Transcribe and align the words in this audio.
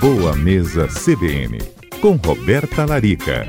Boa 0.00 0.34
Mesa 0.34 0.88
CBN, 0.88 1.58
com 2.00 2.12
Roberta 2.12 2.86
Larica. 2.86 3.46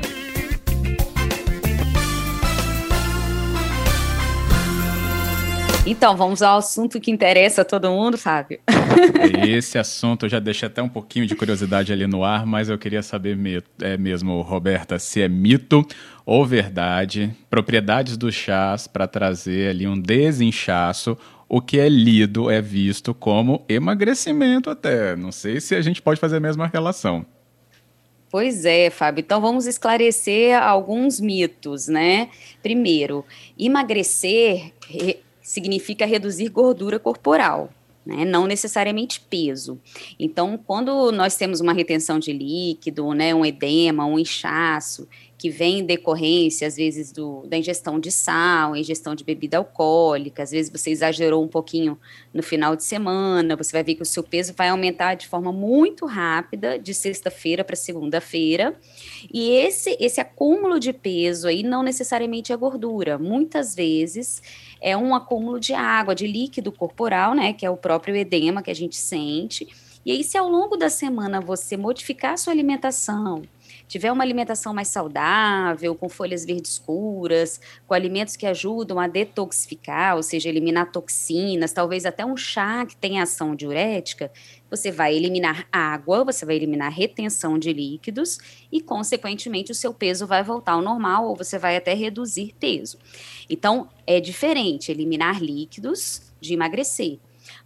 Então, 5.86 6.14
vamos 6.14 6.42
ao 6.42 6.58
assunto 6.58 7.00
que 7.00 7.10
interessa 7.10 7.62
a 7.62 7.64
todo 7.64 7.90
mundo, 7.90 8.18
Fábio. 8.18 8.60
Esse 9.48 9.78
assunto 9.78 10.26
eu 10.26 10.28
já 10.28 10.38
deixei 10.38 10.66
até 10.66 10.82
um 10.82 10.90
pouquinho 10.90 11.26
de 11.26 11.34
curiosidade 11.34 11.90
ali 11.90 12.06
no 12.06 12.22
ar, 12.22 12.44
mas 12.44 12.68
eu 12.68 12.76
queria 12.76 13.02
saber 13.02 13.64
é 13.80 13.96
mesmo, 13.96 14.42
Roberta, 14.42 14.98
se 14.98 15.22
é 15.22 15.28
mito 15.30 15.82
ou 16.26 16.44
verdade, 16.44 17.34
propriedades 17.48 18.18
dos 18.18 18.34
chás 18.34 18.86
para 18.86 19.08
trazer 19.08 19.70
ali 19.70 19.88
um 19.88 19.98
desinchaço, 19.98 21.16
o 21.54 21.60
que 21.60 21.78
é 21.78 21.86
lido, 21.86 22.50
é 22.50 22.62
visto 22.62 23.12
como 23.12 23.62
emagrecimento 23.68 24.70
até. 24.70 25.14
Não 25.14 25.30
sei 25.30 25.60
se 25.60 25.74
a 25.74 25.82
gente 25.82 26.00
pode 26.00 26.18
fazer 26.18 26.38
a 26.38 26.40
mesma 26.40 26.66
relação. 26.66 27.26
Pois 28.30 28.64
é, 28.64 28.88
Fábio. 28.88 29.20
Então 29.20 29.38
vamos 29.38 29.66
esclarecer 29.66 30.58
alguns 30.58 31.20
mitos, 31.20 31.88
né? 31.88 32.30
Primeiro, 32.62 33.22
emagrecer 33.58 34.72
significa 35.42 36.06
reduzir 36.06 36.48
gordura 36.48 36.98
corporal. 36.98 37.68
Né, 38.04 38.24
não 38.24 38.48
necessariamente 38.48 39.20
peso. 39.20 39.80
Então, 40.18 40.58
quando 40.58 41.12
nós 41.12 41.36
temos 41.36 41.60
uma 41.60 41.72
retenção 41.72 42.18
de 42.18 42.32
líquido, 42.32 43.12
né, 43.12 43.32
um 43.32 43.46
edema, 43.46 44.04
um 44.04 44.18
inchaço, 44.18 45.06
que 45.42 45.50
vem 45.50 45.80
em 45.80 45.84
decorrência, 45.84 46.68
às 46.68 46.76
vezes, 46.76 47.10
do, 47.10 47.44
da 47.48 47.58
ingestão 47.58 47.98
de 47.98 48.12
sal, 48.12 48.76
ingestão 48.76 49.12
de 49.12 49.24
bebida 49.24 49.56
alcoólica, 49.56 50.44
às 50.44 50.52
vezes 50.52 50.70
você 50.70 50.90
exagerou 50.90 51.42
um 51.42 51.48
pouquinho 51.48 51.98
no 52.32 52.44
final 52.44 52.76
de 52.76 52.84
semana, 52.84 53.56
você 53.56 53.72
vai 53.72 53.82
ver 53.82 53.96
que 53.96 54.02
o 54.02 54.06
seu 54.06 54.22
peso 54.22 54.54
vai 54.56 54.68
aumentar 54.68 55.16
de 55.16 55.26
forma 55.26 55.52
muito 55.52 56.06
rápida, 56.06 56.78
de 56.78 56.94
sexta-feira 56.94 57.64
para 57.64 57.74
segunda-feira, 57.74 58.78
e 59.34 59.50
esse, 59.50 59.96
esse 59.98 60.20
acúmulo 60.20 60.78
de 60.78 60.92
peso 60.92 61.48
aí 61.48 61.64
não 61.64 61.82
necessariamente 61.82 62.52
é 62.52 62.56
gordura, 62.56 63.18
muitas 63.18 63.74
vezes 63.74 64.40
é 64.80 64.96
um 64.96 65.12
acúmulo 65.12 65.58
de 65.58 65.74
água, 65.74 66.14
de 66.14 66.24
líquido 66.24 66.70
corporal, 66.70 67.34
né, 67.34 67.52
que 67.52 67.66
é 67.66 67.70
o 67.70 67.76
próprio 67.76 68.14
edema 68.14 68.62
que 68.62 68.70
a 68.70 68.76
gente 68.76 68.94
sente, 68.94 69.66
e 70.06 70.12
aí 70.12 70.22
se 70.22 70.38
ao 70.38 70.48
longo 70.48 70.76
da 70.76 70.88
semana 70.88 71.40
você 71.40 71.76
modificar 71.76 72.34
a 72.34 72.36
sua 72.36 72.52
alimentação, 72.52 73.42
tiver 73.92 74.10
uma 74.10 74.24
alimentação 74.24 74.72
mais 74.72 74.88
saudável, 74.88 75.94
com 75.94 76.08
folhas 76.08 76.46
verdes 76.46 76.72
escuras, 76.72 77.60
com 77.86 77.92
alimentos 77.92 78.36
que 78.36 78.46
ajudam 78.46 78.98
a 78.98 79.06
detoxificar, 79.06 80.16
ou 80.16 80.22
seja, 80.22 80.48
eliminar 80.48 80.90
toxinas, 80.90 81.74
talvez 81.74 82.06
até 82.06 82.24
um 82.24 82.34
chá 82.34 82.86
que 82.86 82.96
tem 82.96 83.20
ação 83.20 83.54
diurética, 83.54 84.32
você 84.70 84.90
vai 84.90 85.14
eliminar 85.14 85.68
água, 85.70 86.24
você 86.24 86.46
vai 86.46 86.56
eliminar 86.56 86.90
retenção 86.90 87.58
de 87.58 87.70
líquidos 87.70 88.38
e, 88.72 88.80
consequentemente, 88.80 89.72
o 89.72 89.74
seu 89.74 89.92
peso 89.92 90.26
vai 90.26 90.42
voltar 90.42 90.72
ao 90.72 90.80
normal 90.80 91.28
ou 91.28 91.36
você 91.36 91.58
vai 91.58 91.76
até 91.76 91.92
reduzir 91.92 92.54
peso. 92.58 92.98
Então, 93.50 93.90
é 94.06 94.20
diferente 94.20 94.90
eliminar 94.90 95.42
líquidos 95.42 96.32
de 96.40 96.54
emagrecer. 96.54 97.18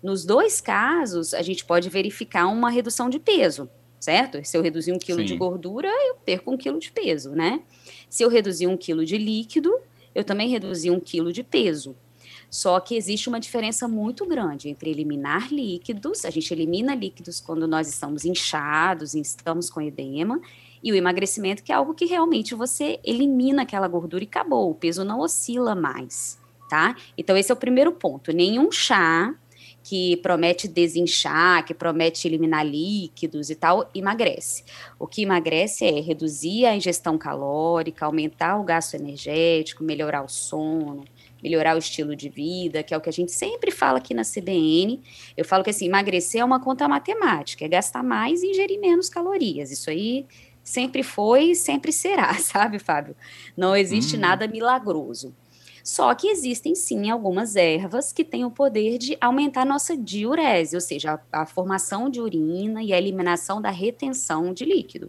Nos 0.02 0.24
dois 0.24 0.60
casos, 0.60 1.32
a 1.32 1.42
gente 1.42 1.64
pode 1.64 1.88
verificar 1.88 2.48
uma 2.48 2.68
redução 2.68 3.08
de 3.08 3.20
peso 3.20 3.70
certo? 4.06 4.38
Se 4.44 4.56
eu 4.56 4.62
reduzir 4.62 4.92
um 4.92 5.00
quilo 5.00 5.18
Sim. 5.18 5.24
de 5.24 5.36
gordura, 5.36 5.88
eu 5.88 6.14
perco 6.24 6.52
um 6.52 6.56
quilo 6.56 6.78
de 6.78 6.92
peso, 6.92 7.30
né? 7.30 7.60
Se 8.08 8.22
eu 8.22 8.28
reduzir 8.28 8.68
um 8.68 8.76
quilo 8.76 9.04
de 9.04 9.18
líquido, 9.18 9.76
eu 10.14 10.22
também 10.22 10.48
reduzi 10.48 10.88
um 10.92 11.00
quilo 11.00 11.32
de 11.32 11.42
peso. 11.42 11.96
Só 12.48 12.78
que 12.78 12.94
existe 12.94 13.28
uma 13.28 13.40
diferença 13.40 13.88
muito 13.88 14.24
grande 14.24 14.68
entre 14.68 14.90
eliminar 14.90 15.52
líquidos, 15.52 16.24
a 16.24 16.30
gente 16.30 16.52
elimina 16.54 16.94
líquidos 16.94 17.40
quando 17.40 17.66
nós 17.66 17.88
estamos 17.88 18.24
inchados, 18.24 19.12
estamos 19.16 19.68
com 19.68 19.80
edema, 19.80 20.40
e 20.80 20.92
o 20.92 20.94
emagrecimento, 20.94 21.64
que 21.64 21.72
é 21.72 21.74
algo 21.74 21.92
que 21.92 22.04
realmente 22.04 22.54
você 22.54 23.00
elimina 23.02 23.62
aquela 23.62 23.88
gordura 23.88 24.22
e 24.22 24.28
acabou, 24.28 24.70
o 24.70 24.74
peso 24.76 25.04
não 25.04 25.18
oscila 25.18 25.74
mais, 25.74 26.38
tá? 26.70 26.94
Então, 27.18 27.36
esse 27.36 27.50
é 27.50 27.54
o 27.54 27.58
primeiro 27.58 27.90
ponto. 27.90 28.32
Nenhum 28.32 28.70
chá 28.70 29.34
que 29.88 30.16
promete 30.16 30.66
desinchar, 30.66 31.64
que 31.64 31.72
promete 31.72 32.26
eliminar 32.26 32.66
líquidos 32.66 33.50
e 33.50 33.54
tal, 33.54 33.88
emagrece. 33.94 34.64
O 34.98 35.06
que 35.06 35.22
emagrece 35.22 35.84
é 35.84 36.00
reduzir 36.00 36.66
a 36.66 36.74
ingestão 36.74 37.16
calórica, 37.16 38.04
aumentar 38.04 38.58
o 38.58 38.64
gasto 38.64 38.94
energético, 38.94 39.84
melhorar 39.84 40.24
o 40.24 40.28
sono, 40.28 41.04
melhorar 41.40 41.76
o 41.76 41.78
estilo 41.78 42.16
de 42.16 42.28
vida, 42.28 42.82
que 42.82 42.92
é 42.92 42.96
o 42.96 43.00
que 43.00 43.08
a 43.08 43.12
gente 43.12 43.30
sempre 43.30 43.70
fala 43.70 43.98
aqui 43.98 44.12
na 44.12 44.22
CBN. 44.22 45.00
Eu 45.36 45.44
falo 45.44 45.62
que 45.62 45.70
assim, 45.70 45.86
emagrecer 45.86 46.40
é 46.40 46.44
uma 46.44 46.58
conta 46.58 46.88
matemática, 46.88 47.64
é 47.64 47.68
gastar 47.68 48.02
mais 48.02 48.42
e 48.42 48.50
ingerir 48.50 48.80
menos 48.80 49.08
calorias. 49.08 49.70
Isso 49.70 49.88
aí 49.88 50.26
sempre 50.64 51.04
foi 51.04 51.52
e 51.52 51.54
sempre 51.54 51.92
será, 51.92 52.34
sabe, 52.42 52.80
Fábio? 52.80 53.14
Não 53.56 53.76
existe 53.76 54.16
hum. 54.16 54.20
nada 54.20 54.48
milagroso. 54.48 55.32
Só 55.86 56.12
que 56.16 56.26
existem 56.26 56.74
sim 56.74 57.10
algumas 57.10 57.54
ervas 57.54 58.12
que 58.12 58.24
têm 58.24 58.44
o 58.44 58.50
poder 58.50 58.98
de 58.98 59.16
aumentar 59.20 59.62
a 59.62 59.64
nossa 59.64 59.96
diurese, 59.96 60.74
ou 60.74 60.80
seja, 60.80 61.20
a, 61.32 61.42
a 61.42 61.46
formação 61.46 62.10
de 62.10 62.20
urina 62.20 62.82
e 62.82 62.92
a 62.92 62.98
eliminação 62.98 63.62
da 63.62 63.70
retenção 63.70 64.52
de 64.52 64.64
líquido. 64.64 65.08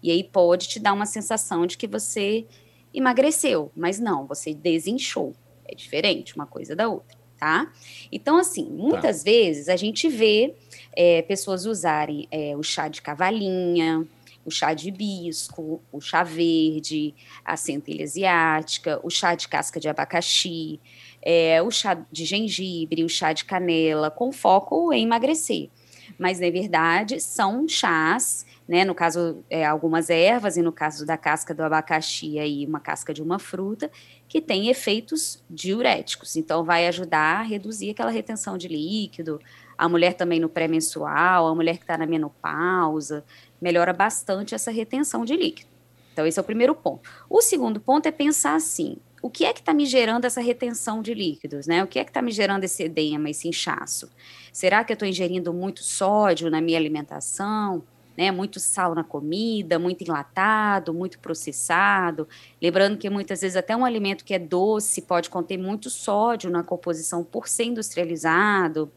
E 0.00 0.12
aí 0.12 0.22
pode 0.22 0.68
te 0.68 0.78
dar 0.78 0.92
uma 0.92 1.06
sensação 1.06 1.66
de 1.66 1.76
que 1.76 1.88
você 1.88 2.46
emagreceu, 2.94 3.72
mas 3.74 3.98
não, 3.98 4.24
você 4.24 4.54
desinchou. 4.54 5.34
É 5.64 5.74
diferente 5.74 6.36
uma 6.36 6.46
coisa 6.46 6.76
da 6.76 6.88
outra, 6.88 7.18
tá? 7.36 7.72
Então, 8.12 8.36
assim, 8.36 8.70
muitas 8.70 9.24
tá. 9.24 9.24
vezes 9.24 9.68
a 9.68 9.74
gente 9.74 10.08
vê 10.08 10.54
é, 10.94 11.22
pessoas 11.22 11.66
usarem 11.66 12.28
é, 12.30 12.56
o 12.56 12.62
chá 12.62 12.86
de 12.86 13.02
cavalinha, 13.02 14.06
o 14.44 14.50
chá 14.50 14.74
de 14.74 14.88
hibisco, 14.88 15.82
o 15.92 16.00
chá 16.00 16.22
verde, 16.22 17.14
a 17.44 17.56
centelha 17.56 18.04
asiática, 18.04 19.00
o 19.02 19.10
chá 19.10 19.34
de 19.34 19.48
casca 19.48 19.78
de 19.78 19.88
abacaxi, 19.88 20.80
é, 21.20 21.62
o 21.62 21.70
chá 21.70 21.94
de 22.10 22.24
gengibre, 22.24 23.04
o 23.04 23.08
chá 23.08 23.32
de 23.32 23.44
canela, 23.44 24.10
com 24.10 24.32
foco 24.32 24.92
em 24.92 25.04
emagrecer. 25.04 25.70
Mas, 26.18 26.40
na 26.40 26.50
verdade, 26.50 27.20
são 27.20 27.66
chás, 27.66 28.44
né, 28.68 28.84
no 28.84 28.94
caso, 28.94 29.42
é, 29.48 29.64
algumas 29.64 30.10
ervas, 30.10 30.56
e 30.56 30.62
no 30.62 30.72
caso 30.72 31.06
da 31.06 31.16
casca 31.16 31.54
do 31.54 31.62
abacaxi, 31.62 32.38
aí, 32.38 32.66
uma 32.66 32.80
casca 32.80 33.14
de 33.14 33.22
uma 33.22 33.38
fruta, 33.38 33.90
que 34.28 34.40
tem 34.40 34.68
efeitos 34.68 35.42
diuréticos. 35.48 36.36
Então, 36.36 36.64
vai 36.64 36.86
ajudar 36.86 37.40
a 37.40 37.42
reduzir 37.42 37.90
aquela 37.90 38.10
retenção 38.10 38.58
de 38.58 38.68
líquido, 38.68 39.40
a 39.76 39.88
mulher 39.88 40.14
também 40.14 40.38
no 40.38 40.48
pré-menstrual, 40.48 41.48
a 41.48 41.54
mulher 41.54 41.76
que 41.76 41.84
está 41.84 41.96
na 41.96 42.06
menopausa, 42.06 43.24
melhora 43.62 43.92
bastante 43.92 44.54
essa 44.54 44.70
retenção 44.70 45.24
de 45.24 45.36
líquido. 45.36 45.70
Então, 46.12 46.26
esse 46.26 46.38
é 46.38 46.42
o 46.42 46.44
primeiro 46.44 46.74
ponto. 46.74 47.08
O 47.30 47.40
segundo 47.40 47.80
ponto 47.80 48.06
é 48.06 48.10
pensar 48.10 48.56
assim: 48.56 48.96
o 49.22 49.30
que 49.30 49.44
é 49.44 49.52
que 49.52 49.60
está 49.60 49.72
me 49.72 49.86
gerando 49.86 50.24
essa 50.24 50.40
retenção 50.40 51.00
de 51.00 51.14
líquidos, 51.14 51.66
né? 51.66 51.82
O 51.82 51.86
que 51.86 51.98
é 51.98 52.04
que 52.04 52.10
está 52.10 52.20
me 52.20 52.32
gerando 52.32 52.64
esse 52.64 52.82
edema, 52.82 53.30
esse 53.30 53.48
inchaço? 53.48 54.10
Será 54.52 54.82
que 54.82 54.92
eu 54.92 54.94
estou 54.94 55.08
ingerindo 55.08 55.54
muito 55.54 55.82
sódio 55.82 56.50
na 56.50 56.60
minha 56.60 56.76
alimentação? 56.76 57.84
Né, 58.14 58.30
muito 58.30 58.60
sal 58.60 58.94
na 58.94 59.02
comida, 59.02 59.78
muito 59.78 60.04
enlatado, 60.04 60.92
muito 60.92 61.18
processado. 61.18 62.28
Lembrando 62.60 62.98
que 62.98 63.08
muitas 63.08 63.40
vezes 63.40 63.56
até 63.56 63.74
um 63.74 63.86
alimento 63.86 64.22
que 64.22 64.34
é 64.34 64.38
doce 64.38 65.00
pode 65.00 65.30
conter 65.30 65.56
muito 65.56 65.88
sódio 65.88 66.50
na 66.50 66.62
composição 66.62 67.24
por 67.24 67.48
ser 67.48 67.64
industrializado. 67.64 68.92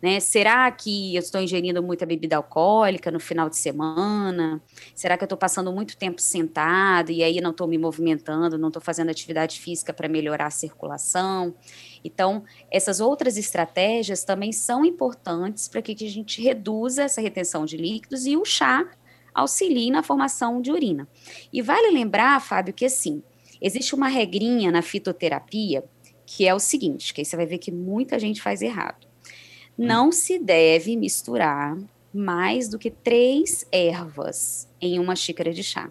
Né? 0.00 0.20
Será 0.20 0.70
que 0.70 1.16
eu 1.16 1.18
estou 1.18 1.40
ingerindo 1.40 1.82
muita 1.82 2.06
bebida 2.06 2.36
alcoólica 2.36 3.10
no 3.10 3.18
final 3.18 3.50
de 3.50 3.56
semana? 3.56 4.62
Será 4.94 5.16
que 5.16 5.24
eu 5.24 5.26
estou 5.26 5.36
passando 5.36 5.72
muito 5.72 5.96
tempo 5.96 6.20
sentado 6.20 7.10
e 7.10 7.22
aí 7.22 7.40
não 7.40 7.50
estou 7.50 7.66
me 7.66 7.76
movimentando, 7.76 8.56
não 8.56 8.68
estou 8.68 8.80
fazendo 8.80 9.10
atividade 9.10 9.58
física 9.60 9.92
para 9.92 10.08
melhorar 10.08 10.46
a 10.46 10.50
circulação? 10.50 11.52
Então, 12.04 12.44
essas 12.70 13.00
outras 13.00 13.36
estratégias 13.36 14.22
também 14.22 14.52
são 14.52 14.84
importantes 14.84 15.66
para 15.66 15.82
que 15.82 15.92
a 15.92 16.08
gente 16.08 16.40
reduza 16.40 17.02
essa 17.02 17.20
retenção 17.20 17.64
de 17.64 17.76
líquidos 17.76 18.24
e 18.24 18.36
o 18.36 18.44
chá 18.44 18.88
auxilie 19.34 19.90
na 19.90 20.04
formação 20.04 20.62
de 20.62 20.70
urina. 20.70 21.08
E 21.52 21.60
vale 21.60 21.90
lembrar, 21.90 22.40
Fábio, 22.40 22.72
que 22.72 22.84
assim, 22.84 23.20
existe 23.60 23.96
uma 23.96 24.06
regrinha 24.06 24.70
na 24.70 24.80
fitoterapia 24.80 25.82
que 26.24 26.46
é 26.46 26.54
o 26.54 26.60
seguinte, 26.60 27.14
que 27.14 27.22
aí 27.22 27.24
você 27.24 27.36
vai 27.36 27.46
ver 27.46 27.56
que 27.56 27.72
muita 27.72 28.18
gente 28.18 28.42
faz 28.42 28.60
errado 28.60 29.07
não 29.78 30.10
se 30.10 30.38
deve 30.38 30.96
misturar 30.96 31.78
mais 32.12 32.68
do 32.68 32.78
que 32.78 32.90
três 32.90 33.64
ervas 33.70 34.68
em 34.80 34.98
uma 34.98 35.14
xícara 35.14 35.52
de 35.52 35.62
chá. 35.62 35.88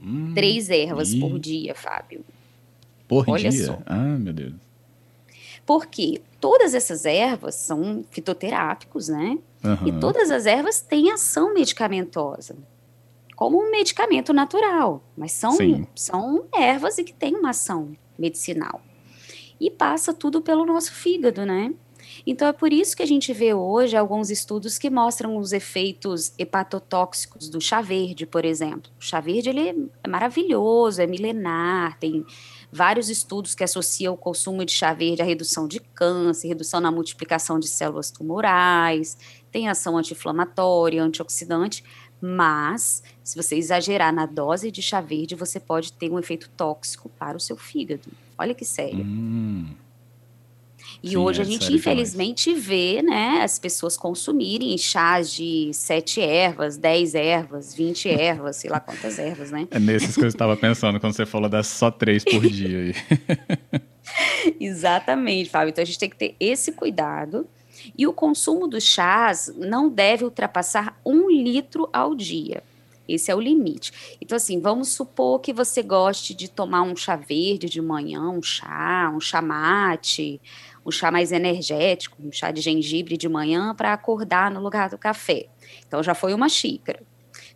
Hum, 0.00 0.32
três 0.32 0.70
ervas 0.70 1.12
e... 1.12 1.18
por 1.18 1.38
dia, 1.40 1.74
Fábio. 1.74 2.24
Por 3.08 3.28
Olha 3.28 3.50
dia? 3.50 3.66
Só. 3.66 3.78
Ah, 3.84 4.16
meu 4.16 4.32
Deus. 4.32 4.54
Porque 5.66 6.22
todas 6.40 6.72
essas 6.72 7.04
ervas 7.04 7.56
são 7.56 8.04
fitoterápicos, 8.10 9.08
né? 9.08 9.38
Uhum. 9.64 9.88
E 9.88 10.00
todas 10.00 10.30
as 10.30 10.46
ervas 10.46 10.80
têm 10.80 11.10
ação 11.10 11.52
medicamentosa, 11.52 12.56
como 13.34 13.60
um 13.60 13.70
medicamento 13.70 14.32
natural, 14.32 15.02
mas 15.16 15.32
são, 15.32 15.56
são 15.94 16.44
ervas 16.54 16.98
e 16.98 17.04
que 17.04 17.12
têm 17.12 17.34
uma 17.34 17.50
ação 17.50 17.96
medicinal. 18.18 18.80
E 19.60 19.70
passa 19.70 20.14
tudo 20.14 20.40
pelo 20.40 20.64
nosso 20.64 20.92
fígado, 20.92 21.44
né? 21.44 21.74
Então 22.26 22.48
é 22.48 22.52
por 22.52 22.72
isso 22.72 22.96
que 22.96 23.02
a 23.02 23.06
gente 23.06 23.32
vê 23.32 23.54
hoje 23.54 23.96
alguns 23.96 24.30
estudos 24.30 24.78
que 24.78 24.90
mostram 24.90 25.36
os 25.36 25.52
efeitos 25.52 26.32
hepatotóxicos 26.38 27.48
do 27.48 27.60
chá 27.60 27.80
verde, 27.80 28.26
por 28.26 28.44
exemplo. 28.44 28.90
O 28.98 29.04
chá 29.04 29.20
verde 29.20 29.50
ele 29.50 29.68
é 29.68 30.08
maravilhoso, 30.08 31.00
é 31.00 31.06
milenar, 31.06 31.98
tem 31.98 32.24
vários 32.70 33.08
estudos 33.08 33.54
que 33.54 33.64
associam 33.64 34.14
o 34.14 34.16
consumo 34.16 34.64
de 34.64 34.72
chá 34.72 34.92
verde 34.92 35.22
à 35.22 35.24
redução 35.24 35.66
de 35.66 35.80
câncer, 35.80 36.48
redução 36.48 36.80
na 36.80 36.90
multiplicação 36.90 37.58
de 37.58 37.68
células 37.68 38.10
tumorais, 38.10 39.16
tem 39.50 39.68
ação 39.68 39.96
anti-inflamatória, 39.96 41.02
antioxidante, 41.02 41.82
mas 42.20 43.02
se 43.22 43.36
você 43.36 43.56
exagerar 43.56 44.12
na 44.12 44.26
dose 44.26 44.70
de 44.70 44.82
chá 44.82 45.00
verde, 45.00 45.34
você 45.34 45.60
pode 45.60 45.92
ter 45.92 46.10
um 46.10 46.18
efeito 46.18 46.50
tóxico 46.56 47.08
para 47.18 47.36
o 47.36 47.40
seu 47.40 47.56
fígado. 47.56 48.08
Olha 48.36 48.54
que 48.54 48.64
sério. 48.64 49.04
Hum. 49.04 49.74
E 51.02 51.10
Sim, 51.10 51.16
hoje 51.16 51.42
a 51.42 51.44
gente, 51.44 51.72
infelizmente, 51.72 52.50
demais. 52.50 52.66
vê 52.66 53.02
né, 53.02 53.40
as 53.42 53.58
pessoas 53.58 53.96
consumirem 53.96 54.76
chás 54.76 55.32
de 55.32 55.70
sete 55.72 56.20
ervas, 56.20 56.76
dez 56.76 57.14
ervas, 57.14 57.72
vinte 57.74 58.08
ervas, 58.10 58.56
sei 58.56 58.70
lá 58.70 58.80
quantas 58.80 59.18
ervas, 59.18 59.50
né? 59.50 59.68
É 59.70 59.78
nesses 59.78 60.16
que 60.16 60.22
eu 60.22 60.28
estava 60.28 60.56
pensando 60.56 60.98
quando 60.98 61.14
você 61.14 61.24
falou 61.24 61.48
das 61.48 61.68
só 61.68 61.90
três 61.90 62.24
por 62.24 62.42
dia. 62.50 62.92
Exatamente, 64.58 65.50
Fábio. 65.50 65.70
Então 65.70 65.82
a 65.82 65.86
gente 65.86 65.98
tem 65.98 66.10
que 66.10 66.16
ter 66.16 66.34
esse 66.40 66.72
cuidado. 66.72 67.46
E 67.96 68.06
o 68.06 68.12
consumo 68.12 68.66
dos 68.66 68.82
chás 68.82 69.52
não 69.56 69.88
deve 69.88 70.24
ultrapassar 70.24 71.00
um 71.06 71.30
litro 71.30 71.88
ao 71.92 72.14
dia. 72.14 72.62
Esse 73.08 73.30
é 73.30 73.34
o 73.34 73.40
limite. 73.40 74.18
Então, 74.20 74.36
assim, 74.36 74.60
vamos 74.60 74.88
supor 74.88 75.40
que 75.40 75.52
você 75.52 75.82
goste 75.82 76.34
de 76.34 76.48
tomar 76.48 76.82
um 76.82 76.94
chá 76.94 77.16
verde 77.16 77.66
de 77.66 77.80
manhã, 77.80 78.28
um 78.28 78.42
chá, 78.42 79.10
um 79.14 79.18
chá 79.18 79.40
mate, 79.40 80.38
um 80.84 80.90
chá 80.90 81.10
mais 81.10 81.32
energético, 81.32 82.16
um 82.22 82.32
chá 82.32 82.50
de 82.50 82.60
gengibre 82.60 83.16
de 83.16 83.28
manhã 83.28 83.74
para 83.74 83.92
acordar 83.92 84.50
no 84.50 84.60
lugar 84.60 84.88
do 84.88 84.98
café. 84.98 85.46
Então 85.86 86.02
já 86.02 86.14
foi 86.14 86.34
uma 86.34 86.48
xícara. 86.48 87.02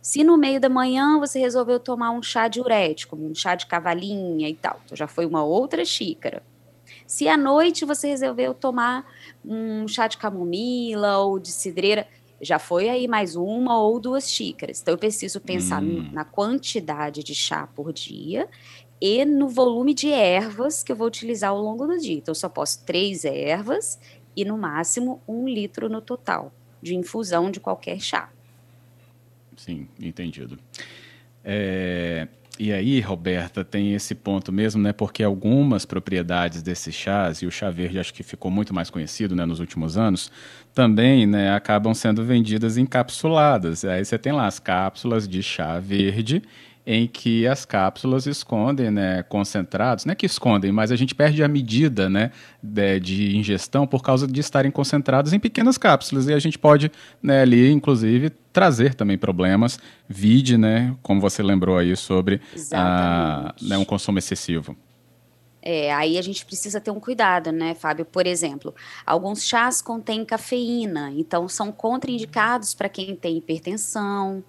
Se 0.01 0.23
no 0.23 0.37
meio 0.37 0.59
da 0.59 0.69
manhã 0.69 1.17
você 1.17 1.39
resolveu 1.39 1.79
tomar 1.79 2.11
um 2.11 2.21
chá 2.21 2.47
diurético, 2.47 3.15
um 3.15 3.33
chá 3.33 3.55
de 3.55 3.65
cavalinha 3.65 4.49
e 4.49 4.55
tal, 4.55 4.81
então 4.85 4.97
já 4.97 5.07
foi 5.07 5.25
uma 5.25 5.43
outra 5.43 5.85
xícara. 5.85 6.43
Se 7.07 7.27
à 7.27 7.37
noite 7.37 7.85
você 7.85 8.09
resolveu 8.09 8.53
tomar 8.53 9.05
um 9.45 9.87
chá 9.87 10.07
de 10.07 10.17
camomila 10.17 11.19
ou 11.19 11.39
de 11.39 11.51
cidreira, 11.51 12.07
já 12.43 12.59
foi 12.59 12.89
aí 12.89 13.07
mais 13.07 13.35
uma 13.35 13.79
ou 13.79 13.99
duas 13.99 14.29
xícaras. 14.29 14.81
Então 14.81 14.93
eu 14.93 14.97
preciso 14.97 15.39
pensar 15.39 15.81
hum. 15.81 16.09
na 16.11 16.25
quantidade 16.25 17.23
de 17.23 17.33
chá 17.33 17.67
por 17.67 17.91
dia 17.91 18.47
e 19.05 19.25
no 19.25 19.49
volume 19.49 19.93
de 19.93 20.09
ervas 20.09 20.81
que 20.81 20.91
eu 20.91 20.95
vou 20.95 21.07
utilizar 21.07 21.49
ao 21.49 21.61
longo 21.61 21.85
do 21.85 21.97
dia. 21.97 22.15
Então, 22.15 22.31
eu 22.31 22.35
só 22.35 22.47
posso 22.47 22.85
três 22.85 23.25
ervas 23.25 23.99
e, 24.33 24.45
no 24.45 24.57
máximo, 24.57 25.21
um 25.27 25.45
litro 25.45 25.89
no 25.89 25.99
total 25.99 26.53
de 26.81 26.95
infusão 26.95 27.51
de 27.51 27.59
qualquer 27.59 27.99
chá. 27.99 28.29
Sim, 29.57 29.89
entendido. 29.99 30.57
É, 31.43 32.29
e 32.59 32.71
aí, 32.71 32.99
Roberta, 32.99 33.63
tem 33.65 33.95
esse 33.95 34.13
ponto 34.13 34.51
mesmo, 34.51 34.79
né? 34.79 34.93
Porque 34.93 35.23
algumas 35.23 35.85
propriedades 35.85 36.61
desses 36.61 36.93
chás, 36.93 37.41
e 37.41 37.47
o 37.47 37.51
chá 37.51 37.71
verde 37.71 37.97
acho 37.97 38.13
que 38.13 38.21
ficou 38.21 38.51
muito 38.51 38.73
mais 38.73 38.91
conhecido 38.91 39.35
né, 39.35 39.43
nos 39.43 39.59
últimos 39.59 39.97
anos, 39.97 40.31
também 40.71 41.25
né, 41.25 41.51
acabam 41.51 41.95
sendo 41.95 42.23
vendidas 42.23 42.77
encapsuladas. 42.77 43.83
Aí 43.83 44.05
você 44.05 44.19
tem 44.19 44.31
lá 44.31 44.45
as 44.45 44.59
cápsulas 44.59 45.27
de 45.27 45.41
chá 45.41 45.79
verde 45.79 46.43
em 46.85 47.07
que 47.07 47.47
as 47.47 47.63
cápsulas 47.63 48.27
escondem, 48.27 48.91
né, 48.91 49.23
concentrados, 49.23 50.03
não 50.05 50.11
é 50.11 50.15
que 50.15 50.25
escondem, 50.25 50.71
mas 50.71 50.91
a 50.91 50.95
gente 50.95 51.15
perde 51.15 51.41
a 51.41 51.47
medida, 51.47 52.09
né, 52.09 52.31
de, 52.61 52.99
de, 52.99 53.37
ingestão 53.37 53.87
por 53.87 54.01
causa 54.01 54.27
de 54.27 54.39
estarem 54.39 54.69
concentrados 54.69 55.31
em 55.31 55.39
pequenas 55.39 55.77
cápsulas 55.77 56.27
e 56.27 56.33
a 56.33 56.39
gente 56.39 56.59
pode, 56.59 56.91
né, 57.21 57.41
ali, 57.41 57.71
inclusive, 57.71 58.29
trazer 58.51 58.93
também 58.95 59.17
problemas, 59.17 59.79
vide, 60.09 60.57
né, 60.57 60.93
como 61.01 61.21
você 61.21 61.41
lembrou 61.41 61.77
aí 61.77 61.95
sobre 61.95 62.41
a, 62.73 63.55
né, 63.61 63.77
um 63.77 63.85
consumo 63.85 64.19
excessivo. 64.19 64.75
É, 65.65 65.93
aí 65.93 66.17
a 66.17 66.21
gente 66.21 66.45
precisa 66.45 66.81
ter 66.81 66.91
um 66.91 66.99
cuidado, 66.99 67.49
né, 67.49 67.73
Fábio? 67.73 68.03
Por 68.03 68.27
exemplo, 68.27 68.75
alguns 69.05 69.45
chás 69.45 69.81
contêm 69.81 70.25
cafeína, 70.25 71.13
então 71.15 71.47
são 71.47 71.71
contraindicados 71.71 72.73
para 72.73 72.89
quem 72.89 73.15
tem 73.15 73.37
hipertensão, 73.37 74.43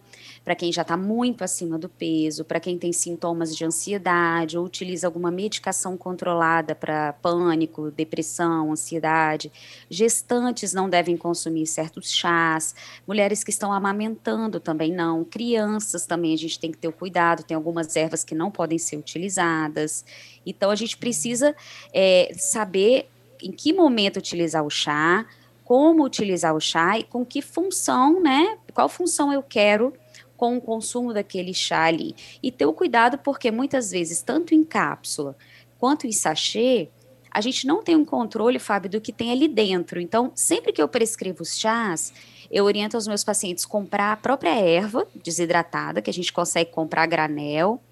para 0.45 0.55
quem 0.55 0.71
já 0.71 0.83
está 0.83 0.97
muito 0.97 1.43
acima 1.43 1.79
do 1.79 1.89
peso, 1.89 2.45
para 2.45 2.61
quem 2.61 2.79
tem 2.79 2.93
sintomas 2.93 3.57
de 3.57 3.65
ansiedade 3.65 4.59
ou 4.59 4.65
utiliza 4.65 5.07
alguma 5.07 5.31
medicação 5.31 5.97
controlada 5.97 6.75
para 6.75 7.15
pânico, 7.15 7.91
depressão, 7.91 8.71
ansiedade. 8.71 9.51
Gestantes 9.89 10.75
não 10.75 10.89
devem 10.89 11.17
consumir 11.17 11.67
certos 11.67 12.13
chás, 12.13 12.75
mulheres 13.07 13.43
que 13.43 13.51
estão 13.51 13.73
amamentando 13.73 14.61
também 14.61 14.93
não, 14.93 15.25
crianças 15.25 16.05
também 16.05 16.35
a 16.35 16.39
gente 16.39 16.59
tem 16.59 16.71
que 16.71 16.79
ter 16.79 16.89
o 16.89 16.93
cuidado, 16.93 17.43
tem 17.43 17.55
algumas 17.55 17.97
ervas 17.97 18.23
que 18.23 18.35
não 18.35 18.51
podem 18.51 18.79
ser 18.79 18.99
utilizadas. 18.99 20.05
Então 20.45 20.71
a 20.71 20.77
gente 20.77 20.99
precisa 20.99 21.57
é, 21.93 22.31
saber 22.37 23.09
em 23.43 23.51
que 23.51 23.73
momento 23.73 24.19
utilizar 24.19 24.65
o 24.65 24.71
chá, 24.71 25.27
como 25.65 26.05
utilizar 26.05 26.55
o 26.55 26.61
chá 26.61 26.99
e 26.99 27.05
com 27.05 27.25
que 27.25 27.41
função, 27.41 28.21
né? 28.21 28.59
Qual 28.75 28.89
função 28.89 29.33
eu 29.33 29.43
quero 29.43 29.95
com 30.37 30.57
o 30.57 30.61
consumo 30.61 31.13
daquele 31.13 31.55
chá 31.55 31.85
ali. 31.85 32.15
E 32.43 32.51
ter 32.51 32.67
o 32.67 32.73
cuidado, 32.73 33.19
porque 33.19 33.51
muitas 33.51 33.91
vezes, 33.91 34.23
tanto 34.23 34.55
em 34.55 34.65
cápsula 34.65 35.37
quanto 35.79 36.07
em 36.07 36.13
sachê, 36.13 36.89
a 37.31 37.41
gente 37.41 37.67
não 37.67 37.83
tem 37.83 37.97
um 37.97 38.05
controle, 38.05 38.59
Fábio, 38.59 38.91
do 38.91 39.01
que 39.01 39.13
tem 39.13 39.33
ali 39.33 39.49
dentro. 39.49 40.01
Então, 40.01 40.31
sempre 40.35 40.73
que 40.73 40.81
eu 40.81 40.89
prescrevo 40.89 41.43
os 41.43 41.59
chás, 41.59 42.13
eu 42.51 42.65
oriento 42.65 42.97
os 42.97 43.09
meus 43.09 43.25
pacientes 43.25 43.65
comprar 43.65 44.13
a 44.13 44.17
própria 44.17 44.55
erva 44.55 45.07
desidratada, 45.25 46.01
que 46.01 46.11
a 46.11 46.13
gente 46.13 46.33
consegue 46.33 46.71
comprar 46.71 47.03
a 47.03 47.07
granel, 47.07 47.83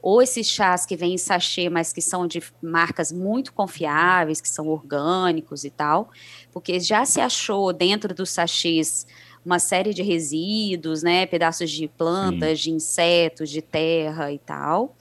ou 0.00 0.20
esses 0.20 0.48
chás 0.48 0.84
que 0.84 0.96
vêm 0.96 1.14
em 1.14 1.18
sachê, 1.18 1.68
mas 1.68 1.92
que 1.92 2.00
são 2.00 2.26
de 2.26 2.42
marcas 2.60 3.12
muito 3.12 3.52
confiáveis, 3.52 4.40
que 4.40 4.48
são 4.48 4.68
orgânicos 4.68 5.64
e 5.64 5.70
tal, 5.70 6.10
porque 6.52 6.80
já 6.80 7.04
se 7.04 7.20
achou 7.20 7.72
dentro 7.72 8.14
dos 8.14 8.30
sachês 8.30 9.06
uma 9.44 9.58
série 9.58 9.92
de 9.92 10.02
resíduos, 10.02 11.02
né, 11.02 11.26
pedaços 11.26 11.70
de 11.70 11.88
plantas, 11.88 12.58
Sim. 12.58 12.64
de 12.64 12.70
insetos, 12.76 13.50
de 13.50 13.60
terra 13.60 14.32
e 14.32 14.38
tal. 14.38 14.96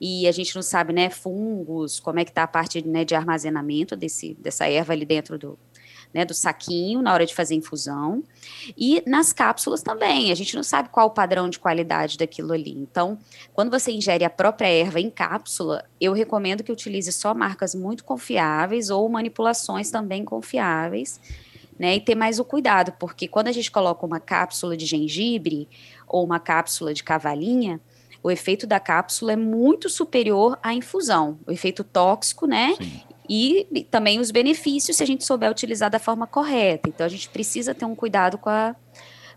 E 0.00 0.26
a 0.28 0.32
gente 0.32 0.54
não 0.54 0.62
sabe, 0.62 0.92
né, 0.92 1.08
fungos, 1.08 1.98
como 1.98 2.18
é 2.18 2.24
que 2.24 2.30
está 2.30 2.42
a 2.42 2.48
parte 2.48 2.86
né, 2.86 3.04
de 3.04 3.14
armazenamento 3.14 3.96
desse, 3.96 4.34
dessa 4.34 4.68
erva 4.68 4.92
ali 4.92 5.06
dentro 5.06 5.38
do, 5.38 5.58
né, 6.12 6.24
do 6.24 6.34
saquinho 6.34 7.00
na 7.00 7.12
hora 7.12 7.24
de 7.24 7.34
fazer 7.34 7.54
infusão. 7.54 8.22
E 8.76 9.02
nas 9.06 9.32
cápsulas 9.32 9.82
também, 9.82 10.30
a 10.30 10.34
gente 10.34 10.54
não 10.54 10.62
sabe 10.62 10.90
qual 10.90 11.06
o 11.06 11.10
padrão 11.10 11.48
de 11.48 11.58
qualidade 11.58 12.18
daquilo 12.18 12.52
ali. 12.52 12.72
Então, 12.72 13.18
quando 13.54 13.70
você 13.70 13.90
ingere 13.90 14.24
a 14.24 14.30
própria 14.30 14.68
erva 14.68 15.00
em 15.00 15.10
cápsula, 15.10 15.84
eu 16.00 16.12
recomendo 16.12 16.62
que 16.62 16.72
utilize 16.72 17.10
só 17.12 17.34
marcas 17.34 17.74
muito 17.74 18.04
confiáveis 18.04 18.90
ou 18.90 19.08
manipulações 19.08 19.90
também 19.90 20.24
confiáveis 20.24 21.20
né? 21.78 21.96
E 21.96 22.00
ter 22.00 22.14
mais 22.14 22.38
o 22.38 22.44
cuidado, 22.44 22.92
porque 22.98 23.28
quando 23.28 23.48
a 23.48 23.52
gente 23.52 23.70
coloca 23.70 24.04
uma 24.04 24.20
cápsula 24.20 24.76
de 24.76 24.86
gengibre 24.86 25.68
ou 26.06 26.24
uma 26.24 26.40
cápsula 26.40 26.94
de 26.94 27.04
cavalinha, 27.04 27.80
o 28.22 28.30
efeito 28.30 28.66
da 28.66 28.80
cápsula 28.80 29.32
é 29.32 29.36
muito 29.36 29.88
superior 29.88 30.58
à 30.62 30.74
infusão, 30.74 31.38
o 31.46 31.52
efeito 31.52 31.84
tóxico, 31.84 32.46
né? 32.46 32.74
Sim. 32.76 33.00
E 33.28 33.86
também 33.90 34.20
os 34.20 34.30
benefícios 34.30 34.96
se 34.96 35.02
a 35.02 35.06
gente 35.06 35.24
souber 35.24 35.50
utilizar 35.50 35.90
da 35.90 35.98
forma 35.98 36.26
correta. 36.26 36.88
Então 36.88 37.04
a 37.04 37.08
gente 37.08 37.28
precisa 37.28 37.74
ter 37.74 37.84
um 37.84 37.94
cuidado 37.94 38.38
com 38.38 38.48
a, 38.48 38.74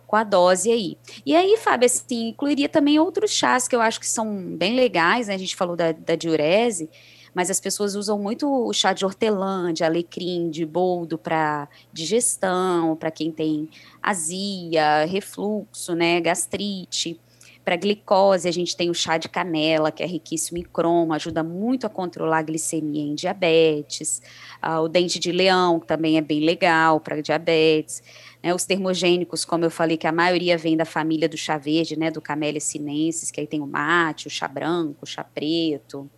com 0.05 0.15
a 0.15 0.24
dose 0.24 0.72
aí. 0.72 0.98
E 1.25 1.36
aí, 1.36 1.58
Fábio, 1.58 1.86
assim, 1.86 2.29
incluiria 2.29 2.69
também 2.69 3.00
outros 3.00 3.31
chás 3.31 3.67
que 3.67 3.75
eu 3.75 3.81
acho 3.81 4.00
que 4.00 4.08
são 4.08 4.58
bem 4.58 4.75
legais, 4.75 5.27
né? 5.27 5.36
A 5.36 5.39
gente 5.39 5.55
falou 5.55 5.75
da, 5.75 5.91
da 5.91 6.15
diurese, 6.15 6.89
mas 7.33 7.50
as 7.50 7.59
pessoas 7.59 7.95
usam 7.95 8.17
muito 8.17 8.48
o 8.48 8.74
chá 8.74 8.93
de 8.93 9.05
hortelã, 9.05 9.74
de 9.74 9.83
alecrim, 9.83 10.50
de 10.50 10.65
boldo 10.65 11.17
para 11.17 11.67
digestão, 11.91 12.95
para 12.95 13.12
quem 13.12 13.31
tem 13.31 13.69
azia, 14.01 15.05
refluxo, 15.05 15.93
né, 15.95 16.19
gastrite. 16.21 17.19
Para 17.63 17.75
glicose, 17.75 18.48
a 18.48 18.51
gente 18.51 18.75
tem 18.75 18.89
o 18.89 18.95
chá 18.95 19.17
de 19.17 19.29
canela, 19.29 19.91
que 19.91 20.01
é 20.01 20.05
riquíssimo 20.05 20.57
em 20.57 20.63
cromo, 20.63 21.13
ajuda 21.13 21.43
muito 21.43 21.86
a 21.86 21.89
controlar 21.89 22.39
a 22.39 22.41
glicemia 22.41 23.03
em 23.03 23.13
diabetes. 23.13 24.21
Ah, 24.59 24.81
o 24.81 24.88
dente 24.88 25.19
de 25.19 25.31
leão, 25.31 25.79
que 25.79 25.86
também 25.86 26.17
é 26.17 26.21
bem 26.21 26.39
legal 26.39 27.00
para 27.00 27.21
diabetes. 27.21 28.01
Né, 28.41 28.55
os 28.55 28.65
termogênicos, 28.65 29.45
como 29.45 29.65
eu 29.65 29.69
falei, 29.69 29.98
que 29.98 30.07
a 30.07 30.12
maioria 30.12 30.57
vem 30.57 30.75
da 30.75 30.86
família 30.86 31.29
do 31.29 31.38
chá 31.38 31.57
verde, 31.59 31.95
né, 31.95 32.09
do 32.09 32.21
Camellia 32.21 32.59
sinensis, 32.59 33.29
que 33.29 33.39
aí 33.39 33.45
tem 33.45 33.62
o 33.62 33.67
mate, 33.67 34.25
o 34.25 34.31
chá 34.31 34.48
branco, 34.48 35.00
o 35.03 35.05
chá 35.05 35.24
preto. 35.24 36.09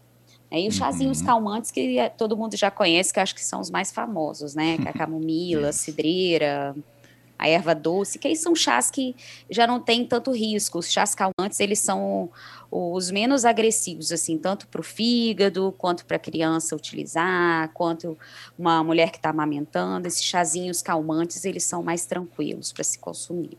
É, 0.51 0.59
e 0.59 0.67
os 0.67 0.75
chazinhos 0.75 1.21
uhum. 1.21 1.25
calmantes 1.25 1.71
que 1.71 1.97
todo 2.17 2.35
mundo 2.35 2.57
já 2.57 2.69
conhece, 2.69 3.13
que 3.13 3.21
acho 3.21 3.33
que 3.33 3.43
são 3.43 3.61
os 3.61 3.71
mais 3.71 3.89
famosos, 3.89 4.53
né? 4.53 4.77
Que 4.77 4.87
é 4.87 4.91
a 4.91 4.93
camomila, 4.93 5.69
a 5.69 5.73
cidreira, 5.73 6.75
a 7.39 7.47
erva 7.47 7.73
doce, 7.73 8.19
que 8.19 8.27
aí 8.27 8.35
são 8.35 8.53
chás 8.53 8.91
que 8.91 9.15
já 9.49 9.65
não 9.65 9.79
tem 9.79 10.05
tanto 10.05 10.29
risco. 10.31 10.77
Os 10.77 10.91
chás 10.91 11.15
calmantes, 11.15 11.59
eles 11.59 11.79
são 11.79 12.29
os 12.69 13.09
menos 13.09 13.45
agressivos, 13.45 14.11
assim, 14.11 14.37
tanto 14.37 14.67
para 14.67 14.81
o 14.81 14.83
fígado, 14.83 15.73
quanto 15.77 16.05
para 16.05 16.17
a 16.17 16.19
criança 16.19 16.75
utilizar, 16.75 17.71
quanto 17.73 18.17
uma 18.59 18.83
mulher 18.83 19.09
que 19.09 19.17
está 19.17 19.29
amamentando. 19.29 20.07
Esses 20.07 20.23
chazinhos 20.23 20.81
calmantes, 20.81 21.45
eles 21.45 21.63
são 21.63 21.81
mais 21.81 22.05
tranquilos 22.05 22.73
para 22.73 22.83
se 22.83 22.99
consumir. 22.99 23.57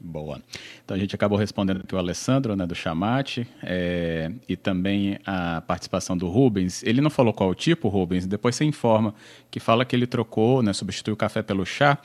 Boa. 0.00 0.40
Então 0.82 0.96
a 0.96 1.00
gente 1.00 1.14
acabou 1.14 1.36
respondendo 1.36 1.82
aqui 1.84 1.94
o 1.94 1.98
Alessandro, 1.98 2.56
né, 2.56 2.66
do 2.66 2.74
Chamate, 2.74 3.46
é, 3.62 4.32
e 4.48 4.56
também 4.56 5.18
a 5.26 5.60
participação 5.60 6.16
do 6.16 6.28
Rubens. 6.28 6.82
Ele 6.82 7.02
não 7.02 7.10
falou 7.10 7.34
qual 7.34 7.50
o 7.50 7.54
tipo, 7.54 7.88
Rubens, 7.88 8.26
depois 8.26 8.56
você 8.56 8.64
informa, 8.64 9.14
que 9.50 9.60
fala 9.60 9.84
que 9.84 9.94
ele 9.94 10.06
trocou, 10.06 10.62
né, 10.62 10.72
substituiu 10.72 11.14
o 11.14 11.16
café 11.16 11.42
pelo 11.42 11.66
chá, 11.66 11.98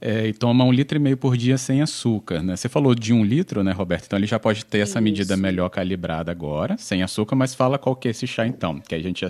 é, 0.00 0.26
e 0.26 0.32
toma 0.32 0.64
um 0.64 0.72
litro 0.72 0.96
e 0.96 1.00
meio 1.00 1.16
por 1.16 1.36
dia 1.36 1.56
sem 1.56 1.80
açúcar, 1.80 2.42
né? 2.42 2.54
Você 2.54 2.68
falou 2.68 2.94
de 2.94 3.14
um 3.14 3.24
litro, 3.24 3.62
né, 3.62 3.72
Roberto? 3.72 4.04
Então 4.04 4.18
ele 4.18 4.26
já 4.26 4.38
pode 4.38 4.64
ter 4.64 4.78
essa 4.78 4.98
Isso. 4.98 5.02
medida 5.02 5.36
melhor 5.36 5.70
calibrada 5.70 6.30
agora, 6.30 6.76
sem 6.76 7.02
açúcar, 7.02 7.34
mas 7.34 7.54
fala 7.54 7.78
qual 7.78 7.96
que 7.96 8.08
é 8.08 8.10
esse 8.10 8.26
chá 8.26 8.46
então, 8.46 8.78
que 8.78 8.94
a 8.94 9.00
gente 9.00 9.26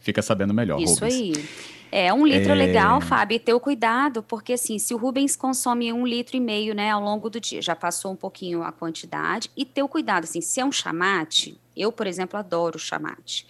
fica 0.00 0.20
sabendo 0.20 0.52
melhor. 0.52 0.80
Isso 0.80 0.94
Rubens. 0.94 1.14
aí. 1.14 1.44
É, 1.90 2.12
um 2.12 2.26
litro 2.26 2.52
é... 2.52 2.54
legal, 2.54 3.00
Fábio, 3.00 3.36
e 3.36 3.38
ter 3.38 3.54
o 3.54 3.60
cuidado, 3.60 4.22
porque 4.22 4.52
assim, 4.52 4.78
se 4.78 4.92
o 4.94 4.96
Rubens 4.96 5.34
consome 5.36 5.92
um 5.92 6.06
litro 6.06 6.36
e 6.36 6.40
meio, 6.40 6.74
né, 6.74 6.90
ao 6.90 7.02
longo 7.02 7.30
do 7.30 7.40
dia, 7.40 7.62
já 7.62 7.74
passou 7.74 8.12
um 8.12 8.16
pouquinho 8.16 8.62
a 8.62 8.72
quantidade, 8.72 9.50
e 9.56 9.64
ter 9.64 9.82
o 9.82 9.88
cuidado, 9.88 10.24
assim, 10.24 10.40
se 10.40 10.60
é 10.60 10.64
um 10.64 10.72
chamate, 10.72 11.58
eu, 11.76 11.90
por 11.90 12.06
exemplo, 12.06 12.38
adoro 12.38 12.78
chamate, 12.78 13.46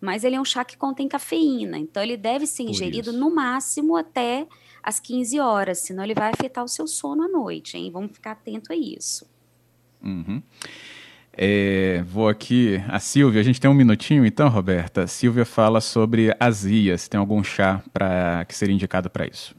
mas 0.00 0.24
ele 0.24 0.36
é 0.36 0.40
um 0.40 0.44
chá 0.44 0.64
que 0.64 0.76
contém 0.76 1.06
cafeína, 1.06 1.78
então 1.78 2.02
ele 2.02 2.16
deve 2.16 2.46
ser 2.46 2.64
ingerido 2.64 3.12
no 3.12 3.34
máximo 3.34 3.96
até 3.96 4.46
às 4.82 4.98
15 4.98 5.38
horas, 5.38 5.78
senão 5.78 6.02
ele 6.02 6.14
vai 6.14 6.30
afetar 6.30 6.64
o 6.64 6.68
seu 6.68 6.86
sono 6.86 7.22
à 7.22 7.28
noite, 7.28 7.76
hein? 7.76 7.90
Vamos 7.90 8.12
ficar 8.12 8.32
atento 8.32 8.72
a 8.72 8.76
isso. 8.76 9.30
Uhum. 10.02 10.42
É, 11.34 12.02
vou 12.06 12.28
aqui. 12.28 12.82
A 12.88 12.98
Silvia, 12.98 13.40
a 13.40 13.44
gente 13.44 13.60
tem 13.60 13.70
um 13.70 13.74
minutinho 13.74 14.24
então, 14.24 14.48
Roberta. 14.48 15.04
A 15.04 15.06
Silvia 15.06 15.44
fala 15.44 15.80
sobre 15.80 16.34
azias. 16.38 17.08
Tem 17.08 17.18
algum 17.18 17.42
chá 17.42 17.82
para 17.92 18.44
que 18.44 18.54
seria 18.54 18.74
indicado 18.74 19.08
para 19.08 19.26
isso? 19.26 19.56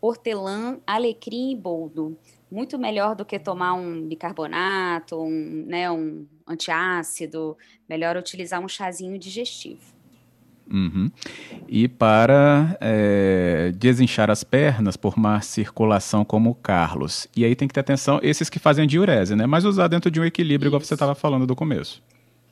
Hortelã, 0.00 0.78
alecrim 0.86 1.50
e 1.52 1.56
boldo. 1.56 2.16
Muito 2.50 2.78
melhor 2.78 3.14
do 3.14 3.24
que 3.24 3.38
tomar 3.38 3.74
um 3.74 4.06
bicarbonato, 4.06 5.20
um, 5.20 5.64
né, 5.66 5.90
um 5.90 6.26
antiácido. 6.46 7.56
Melhor 7.88 8.16
utilizar 8.16 8.60
um 8.60 8.68
chazinho 8.68 9.18
digestivo. 9.18 9.97
Uhum. 10.70 11.10
E 11.66 11.88
para 11.88 12.76
é, 12.80 13.72
desinchar 13.74 14.30
as 14.30 14.44
pernas 14.44 14.96
por 14.96 15.18
má 15.18 15.40
circulação, 15.40 16.24
como 16.24 16.50
o 16.50 16.54
Carlos. 16.54 17.26
E 17.34 17.44
aí 17.44 17.56
tem 17.56 17.66
que 17.66 17.74
ter 17.74 17.80
atenção, 17.80 18.20
esses 18.22 18.50
que 18.50 18.58
fazem 18.58 18.86
diurese, 18.86 19.34
né? 19.34 19.46
Mas 19.46 19.64
usar 19.64 19.88
dentro 19.88 20.10
de 20.10 20.20
um 20.20 20.24
equilíbrio, 20.24 20.68
Isso. 20.68 20.68
igual 20.68 20.80
você 20.80 20.94
estava 20.94 21.14
falando 21.14 21.46
do 21.46 21.56
começo. 21.56 22.02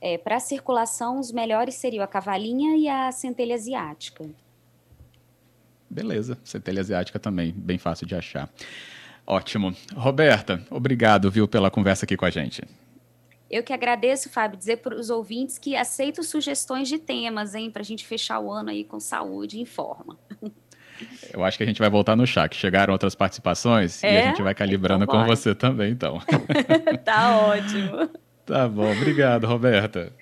É, 0.00 0.16
para 0.16 0.38
circulação, 0.40 1.18
os 1.18 1.32
melhores 1.32 1.74
seriam 1.74 2.04
a 2.04 2.06
cavalinha 2.06 2.76
e 2.76 2.88
a 2.88 3.12
centelha 3.12 3.54
asiática. 3.54 4.24
Beleza, 5.88 6.38
centelha 6.44 6.80
asiática 6.80 7.18
também, 7.18 7.52
bem 7.56 7.78
fácil 7.78 8.06
de 8.06 8.14
achar. 8.14 8.48
Ótimo. 9.26 9.74
Roberta, 9.94 10.62
obrigado, 10.70 11.30
viu, 11.30 11.48
pela 11.48 11.70
conversa 11.70 12.04
aqui 12.04 12.16
com 12.16 12.24
a 12.24 12.30
gente. 12.30 12.62
Eu 13.50 13.62
que 13.62 13.72
agradeço, 13.72 14.28
Fábio, 14.28 14.58
dizer 14.58 14.78
para 14.78 14.94
os 14.94 15.08
ouvintes 15.08 15.58
que 15.58 15.76
aceito 15.76 16.22
sugestões 16.22 16.88
de 16.88 16.98
temas, 16.98 17.54
hein, 17.54 17.70
para 17.70 17.82
a 17.82 17.84
gente 17.84 18.04
fechar 18.04 18.40
o 18.40 18.50
ano 18.50 18.70
aí 18.70 18.84
com 18.84 18.98
saúde 18.98 19.60
em 19.60 19.64
forma. 19.64 20.18
Eu 21.32 21.44
acho 21.44 21.58
que 21.58 21.62
a 21.62 21.66
gente 21.66 21.78
vai 21.78 21.90
voltar 21.90 22.16
no 22.16 22.26
chat. 22.26 22.56
Chegaram 22.56 22.92
outras 22.92 23.14
participações 23.14 24.02
é? 24.02 24.06
e 24.06 24.16
a 24.16 24.20
é? 24.20 24.28
gente 24.28 24.42
vai 24.42 24.54
calibrando 24.54 25.04
então, 25.04 25.20
com 25.20 25.26
você 25.26 25.54
também, 25.54 25.92
então. 25.92 26.20
tá 27.04 27.38
ótimo. 27.38 28.08
Tá 28.46 28.68
bom, 28.68 28.90
obrigado, 28.92 29.46
Roberta. 29.46 30.12